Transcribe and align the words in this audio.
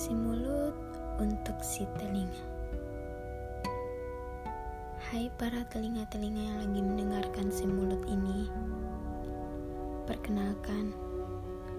Si 0.00 0.16
mulut 0.16 0.72
untuk 1.20 1.60
si 1.60 1.84
telinga. 2.00 2.40
Hai 4.96 5.28
para 5.36 5.60
telinga-telinga 5.68 6.40
yang 6.40 6.56
lagi 6.56 6.80
mendengarkan 6.80 7.52
si 7.52 7.68
mulut 7.68 8.00
ini. 8.08 8.48
Perkenalkan, 10.08 10.96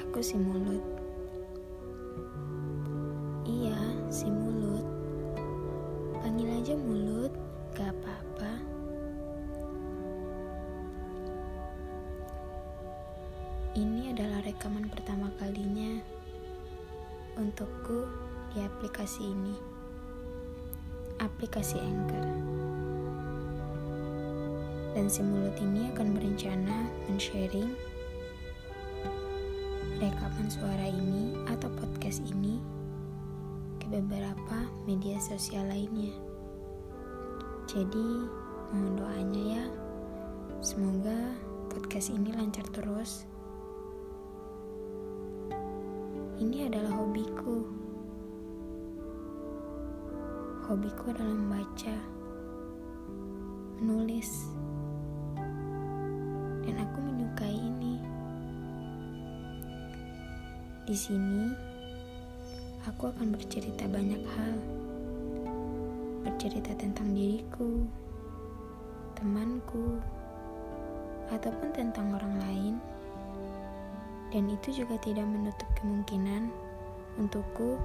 aku 0.00 0.24
si 0.24 0.40
mulut. 0.40 0.80
Iya, 3.44 3.76
si 4.08 4.32
mulut. 4.32 4.88
Panggil 6.24 6.56
aja 6.56 6.72
mulut, 6.72 7.36
gak 7.76 7.92
apa-apa. 8.00 8.52
Ini 13.76 14.16
adalah 14.16 14.40
rekaman 14.40 14.88
pertama 14.88 15.28
kalinya 15.36 16.15
untukku 17.36 18.08
di 18.56 18.64
aplikasi 18.64 19.28
ini. 19.28 19.56
Aplikasi 21.20 21.76
Anchor. 21.76 22.26
Dan 24.96 25.12
si 25.12 25.20
mulut 25.20 25.52
ini 25.60 25.92
akan 25.92 26.16
berencana 26.16 26.88
men-sharing 27.04 27.68
rekaman 30.00 30.48
suara 30.48 30.88
ini 30.88 31.36
atau 31.48 31.68
podcast 31.72 32.24
ini 32.24 32.60
ke 33.80 33.88
beberapa 33.92 34.68
media 34.88 35.20
sosial 35.20 35.68
lainnya. 35.68 36.12
Jadi, 37.68 38.08
mohon 38.72 38.96
doanya 38.96 39.42
ya. 39.60 39.64
Semoga 40.64 41.36
podcast 41.68 42.12
ini 42.12 42.32
lancar 42.32 42.64
terus 42.72 43.28
ini 46.36 46.68
adalah 46.68 46.92
hobiku. 46.92 47.64
Hobiku 50.68 51.14
adalah 51.14 51.32
membaca, 51.32 51.96
menulis, 53.80 54.28
dan 56.66 56.76
aku 56.76 56.98
menyukai 57.00 57.56
ini. 57.56 57.96
Di 60.84 60.96
sini, 60.96 61.54
aku 62.84 63.08
akan 63.08 63.32
bercerita 63.32 63.88
banyak 63.88 64.20
hal, 64.36 64.56
bercerita 66.26 66.76
tentang 66.76 67.16
diriku, 67.16 67.80
temanku, 69.16 70.02
ataupun 71.32 71.68
tentang 71.72 72.12
orang 72.12 72.34
lain 72.38 72.55
dan 74.34 74.50
itu 74.50 74.82
juga 74.82 74.98
tidak 74.98 75.26
menutup 75.26 75.68
kemungkinan 75.78 76.50
untukku 77.16 77.78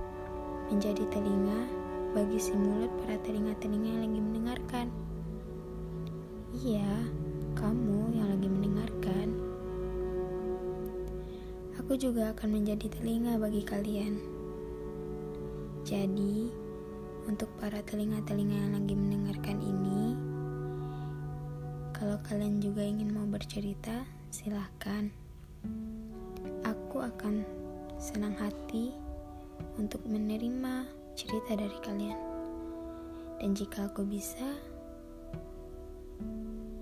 menjadi 0.72 1.04
telinga 1.12 1.68
bagi 2.12 2.40
si 2.40 2.52
mulut 2.56 2.92
para 3.04 3.16
telinga-telinga 3.24 3.88
yang 3.88 4.04
lagi 4.04 4.20
mendengarkan. 4.20 4.88
Iya, 6.52 6.92
kamu 7.56 8.00
yang 8.12 8.28
lagi 8.28 8.48
mendengarkan. 8.52 9.28
Aku 11.80 11.96
juga 11.96 12.36
akan 12.36 12.50
menjadi 12.60 12.88
telinga 12.92 13.40
bagi 13.40 13.64
kalian. 13.64 14.20
Jadi, 15.88 16.52
untuk 17.32 17.48
para 17.56 17.80
telinga-telinga 17.84 18.58
yang 18.60 18.74
lagi 18.76 18.96
mendengarkan 18.96 19.58
ini, 19.64 20.04
kalau 21.96 22.20
kalian 22.28 22.60
juga 22.60 22.84
ingin 22.84 23.16
mau 23.16 23.24
bercerita, 23.24 24.04
silahkan 24.28 25.21
aku 26.92 27.08
akan 27.08 27.48
senang 27.96 28.36
hati 28.36 28.92
untuk 29.80 30.04
menerima 30.04 30.84
cerita 31.16 31.56
dari 31.56 31.80
kalian. 31.88 32.20
Dan 33.40 33.56
jika 33.56 33.88
aku 33.88 34.04
bisa, 34.04 34.44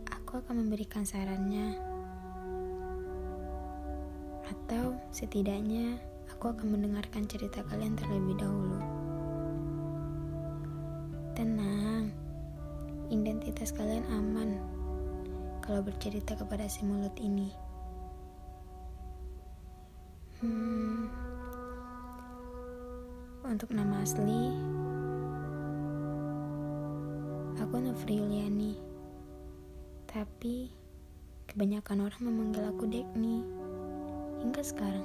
aku 0.09 0.41
akan 0.41 0.66
memberikan 0.66 1.06
sarannya. 1.06 1.78
Atau 4.50 4.97
setidaknya 5.13 6.01
aku 6.33 6.57
akan 6.57 6.73
mendengarkan 6.73 7.29
cerita 7.29 7.62
kalian 7.69 7.94
terlebih 7.94 8.33
dahulu. 8.41 8.81
Tenang, 11.38 12.09
identitas 13.13 13.69
kalian 13.78 14.09
aman 14.09 14.57
kalau 15.62 15.85
bercerita 15.85 16.33
kepada 16.33 16.66
si 16.66 16.81
mulut 16.81 17.13
ini. 17.22 17.69
Hmm, 20.39 21.11
untuk 23.44 23.75
nama 23.75 24.00
asli, 24.00 24.55
aku 27.59 27.75
Novri 27.83 28.23
Yuliani. 28.23 28.79
Tapi 30.07 30.72
kebanyakan 31.44 32.07
orang 32.07 32.23
memanggil 32.23 32.63
aku 32.72 32.88
Dekni 32.88 33.44
hingga 34.39 34.63
sekarang. 34.63 35.03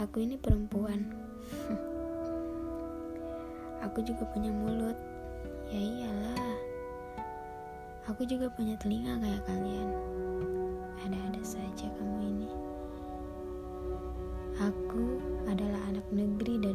Aku 0.00 0.24
ini 0.24 0.40
perempuan. 0.40 1.12
aku 3.84 4.00
juga 4.00 4.24
punya 4.32 4.48
mulut. 4.48 4.96
Ya 5.68 5.80
iyalah. 5.84 6.56
Aku 8.08 8.24
juga 8.24 8.48
punya 8.56 8.72
telinga 8.80 9.20
kayak 9.20 9.44
kalian. 9.44 9.88
Ada-ada 11.04 11.44
saja 11.44 11.92
kamu 12.00 12.24
ini. 12.24 12.71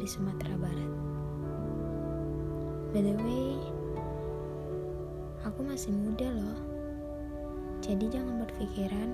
Sumatera 0.08 0.56
Barat. 0.56 0.92
By 2.96 3.04
the 3.04 3.12
way, 3.20 3.60
aku 5.44 5.60
masih 5.60 5.92
muda 5.92 6.32
loh. 6.32 6.60
Jadi 7.84 8.08
jangan 8.08 8.40
berpikiran 8.48 9.12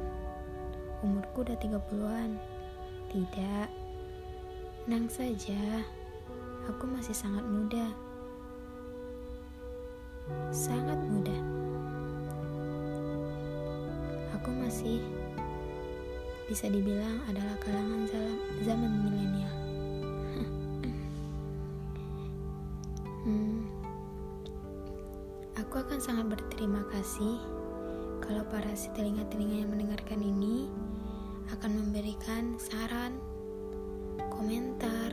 umurku 1.03 1.43
udah 1.43 1.59
30-an. 1.59 2.39
Tidak. 3.11 3.69
Tenang 4.87 5.11
saja. 5.11 5.83
Aku 6.71 6.87
masih 6.87 7.11
sangat 7.11 7.43
muda. 7.43 7.91
Sangat 10.55 11.03
muda. 11.11 11.35
Aku 14.39 14.55
masih 14.55 15.03
bisa 16.47 16.71
dibilang 16.71 17.19
adalah 17.27 17.59
kalangan 17.59 18.07
zaman 18.63 18.93
milenial. 19.03 19.64
Aku 25.75 25.91
akan 25.91 25.99
sangat 25.99 26.39
berterima 26.39 26.87
kasih 26.87 27.35
kalau 28.23 28.47
para 28.47 28.71
si 28.79 28.95
telinga-telinga 28.95 29.67
yang 29.67 29.75
mendengarkan 29.75 30.23
ini 30.23 30.71
akan 31.51 31.75
memberikan 31.75 32.55
saran, 32.63 33.19
komentar, 34.31 35.11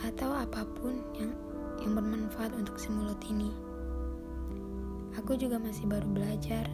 atau 0.00 0.32
apa 0.32 0.64
pun 0.80 0.96
yang 1.20 1.36
yang 1.84 1.92
bermanfaat 1.92 2.56
untuk 2.56 2.80
si 2.80 2.88
mulut 2.88 3.20
ini. 3.28 3.52
Aku 5.20 5.36
juga 5.36 5.60
masih 5.60 5.84
baru 5.84 6.08
belajar, 6.08 6.64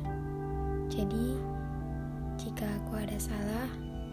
jadi 0.87 1.27
jika 2.39 2.71
aku 2.71 3.03
ada 3.03 3.19
salah, 3.19 3.67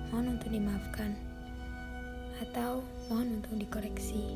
mohon 0.09 0.33
untuk 0.33 0.49
dimaafkan 0.49 1.13
atau 2.41 2.81
mohon 3.05 3.37
untuk 3.37 3.53
dikoreksi. 3.53 4.33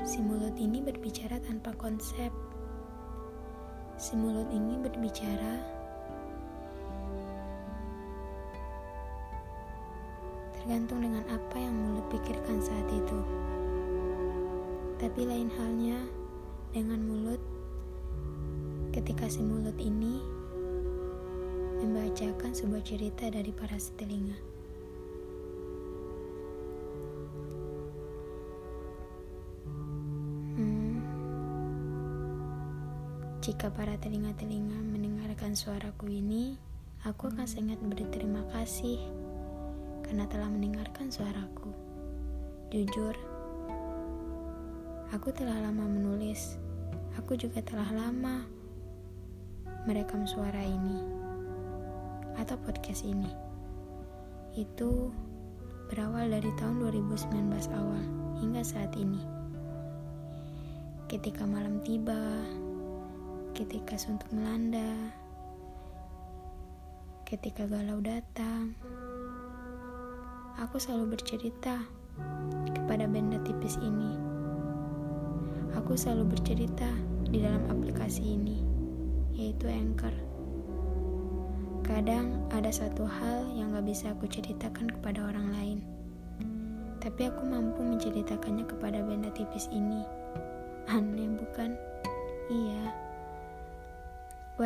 Si 0.00 0.16
mulut 0.24 0.56
ini 0.56 0.80
berbicara 0.80 1.36
tanpa 1.44 1.76
konsep. 1.76 2.32
Si 4.00 4.16
mulut 4.16 4.48
ini 4.48 4.80
berbicara 4.80 5.60
tergantung 10.56 11.04
dengan 11.04 11.20
apa 11.28 11.56
yang 11.60 11.76
mulut 11.76 12.08
pikirkan 12.08 12.64
saat 12.64 12.88
itu. 12.88 13.18
Tapi 14.96 15.20
lain 15.28 15.52
halnya 15.60 16.00
dengan 16.72 17.00
mulut 17.04 17.40
ketika 18.96 19.28
si 19.28 19.44
mulut 19.44 19.76
ini 19.76 20.20
membacakan 21.84 22.56
sebuah 22.56 22.84
cerita 22.84 23.28
dari 23.28 23.52
para 23.52 23.76
setelinga. 23.76 24.49
Jika 33.50 33.66
para 33.66 33.98
telinga-telinga 33.98 34.78
mendengarkan 34.78 35.58
suaraku 35.58 36.06
ini, 36.06 36.54
aku 37.02 37.34
akan 37.34 37.50
sangat 37.50 37.82
berterima 37.82 38.46
kasih 38.54 39.02
karena 40.06 40.22
telah 40.30 40.46
mendengarkan 40.46 41.10
suaraku. 41.10 41.74
Jujur, 42.70 43.10
aku 45.10 45.34
telah 45.34 45.66
lama 45.66 45.82
menulis. 45.82 46.62
Aku 47.18 47.34
juga 47.34 47.58
telah 47.66 47.90
lama 47.90 48.46
merekam 49.82 50.30
suara 50.30 50.62
ini 50.62 51.02
atau 52.38 52.54
podcast 52.54 53.02
ini 53.02 53.34
itu 54.54 55.10
berawal 55.90 56.30
dari 56.30 56.54
tahun 56.54 56.86
2019 56.86 57.50
awal 57.74 58.04
hingga 58.38 58.62
saat 58.62 58.94
ini. 58.94 59.18
Ketika 61.10 61.42
malam 61.42 61.82
tiba, 61.82 62.46
ketika 63.60 63.92
suntuk 64.00 64.32
melanda, 64.32 65.12
ketika 67.28 67.68
galau 67.68 68.00
datang, 68.00 68.72
aku 70.56 70.80
selalu 70.80 71.12
bercerita 71.12 71.84
kepada 72.72 73.04
benda 73.04 73.36
tipis 73.44 73.76
ini. 73.84 74.16
Aku 75.76 75.92
selalu 75.92 76.32
bercerita 76.32 76.88
di 77.28 77.44
dalam 77.44 77.68
aplikasi 77.68 78.32
ini, 78.32 78.64
yaitu 79.36 79.68
Anchor. 79.68 80.16
Kadang 81.84 82.40
ada 82.56 82.72
satu 82.72 83.04
hal 83.04 83.44
yang 83.52 83.76
gak 83.76 83.84
bisa 83.84 84.16
aku 84.16 84.24
ceritakan 84.24 84.88
kepada 84.88 85.20
orang 85.28 85.52
lain. 85.52 85.78
Tapi 86.96 87.28
aku 87.28 87.44
mampu 87.44 87.84
menceritakannya 87.84 88.64
kepada 88.64 89.04
benda 89.04 89.28
tipis 89.36 89.68
ini. 89.68 90.19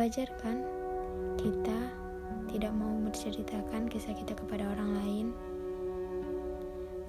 Wajar 0.05 0.29
kan? 0.37 0.61
Kita 1.33 1.79
tidak 2.53 2.77
mau 2.77 2.93
menceritakan 2.93 3.89
kisah 3.89 4.13
kita 4.13 4.37
kepada 4.37 4.69
orang 4.77 5.01
lain. 5.01 5.27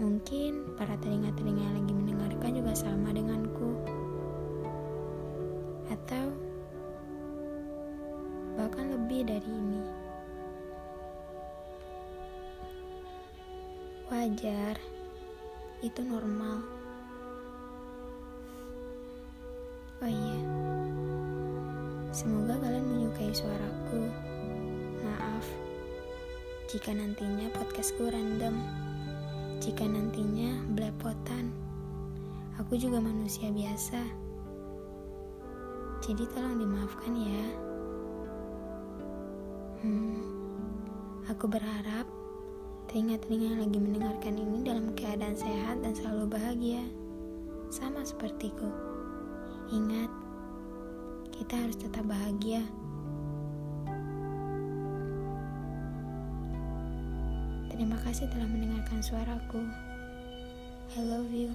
Mungkin 0.00 0.72
para 0.80 0.96
telinga-telinga 1.04 1.60
yang 1.60 1.76
lagi 1.76 1.92
mendengarkan 1.92 2.56
juga 2.56 2.72
sama 2.72 3.12
denganku. 3.12 3.68
Atau 5.92 6.32
bahkan 8.56 8.88
lebih 8.88 9.28
dari 9.28 9.44
ini. 9.44 9.84
Wajar, 14.08 14.80
itu 15.84 16.00
normal. 16.00 16.64
Oh 20.00 20.08
iya, 20.08 20.40
semoga 22.16 22.56
kalian 22.64 22.88
menyukai 22.88 23.28
suaraku. 23.36 24.08
Maaf 25.04 25.44
jika 26.72 26.96
nantinya 26.96 27.52
podcastku 27.52 28.08
random, 28.08 28.56
jika 29.60 29.84
nantinya 29.84 30.64
belepotan. 30.72 31.52
Aku 32.56 32.80
juga 32.80 33.04
manusia 33.04 33.52
biasa, 33.52 34.00
jadi 36.00 36.24
tolong 36.32 36.56
dimaafkan 36.56 37.12
ya. 37.12 37.44
Hmm, 39.84 40.24
aku 41.28 41.44
berharap 41.52 42.08
Telinga-telinga 42.86 43.60
lagi 43.66 43.76
mendengarkan 43.82 44.34
ini 44.38 44.62
dalam 44.62 44.94
keadaan 44.94 45.34
sehat 45.34 45.82
dan 45.82 45.90
selalu 45.90 46.38
bahagia, 46.38 46.86
sama 47.66 48.06
sepertiku. 48.06 48.70
Ingat, 49.74 50.06
kita 51.46 51.62
harus 51.62 51.78
tetap 51.78 52.02
bahagia. 52.10 52.58
Terima 57.70 57.94
kasih 58.02 58.26
telah 58.34 58.50
mendengarkan 58.50 58.98
suaraku. 58.98 59.62
I 60.98 61.06
love 61.06 61.30
you. 61.30 61.54